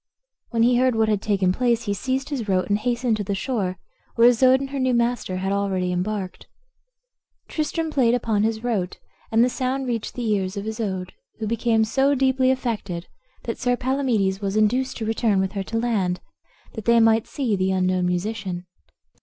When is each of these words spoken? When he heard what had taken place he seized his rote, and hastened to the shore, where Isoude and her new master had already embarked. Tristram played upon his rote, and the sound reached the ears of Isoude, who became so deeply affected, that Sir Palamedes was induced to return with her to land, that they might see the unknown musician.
When 0.49 0.63
he 0.63 0.77
heard 0.77 0.95
what 0.95 1.09
had 1.09 1.21
taken 1.21 1.51
place 1.53 1.83
he 1.83 1.93
seized 1.93 2.29
his 2.29 2.49
rote, 2.49 2.69
and 2.69 2.79
hastened 2.79 3.17
to 3.17 3.23
the 3.23 3.35
shore, 3.35 3.77
where 4.15 4.27
Isoude 4.29 4.59
and 4.59 4.71
her 4.71 4.79
new 4.79 4.95
master 4.95 5.37
had 5.37 5.51
already 5.51 5.91
embarked. 5.91 6.47
Tristram 7.47 7.91
played 7.91 8.15
upon 8.15 8.41
his 8.41 8.63
rote, 8.63 8.97
and 9.31 9.43
the 9.43 9.47
sound 9.47 9.85
reached 9.85 10.15
the 10.15 10.27
ears 10.27 10.57
of 10.57 10.65
Isoude, 10.65 11.13
who 11.37 11.45
became 11.45 11.83
so 11.83 12.15
deeply 12.15 12.49
affected, 12.49 13.09
that 13.43 13.59
Sir 13.59 13.77
Palamedes 13.77 14.41
was 14.41 14.55
induced 14.57 14.97
to 14.97 15.05
return 15.05 15.39
with 15.39 15.51
her 15.51 15.61
to 15.65 15.77
land, 15.77 16.19
that 16.73 16.85
they 16.85 16.99
might 16.99 17.27
see 17.27 17.55
the 17.55 17.69
unknown 17.71 18.07
musician. 18.07 18.65